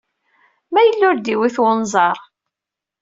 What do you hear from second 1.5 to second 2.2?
wenẓar.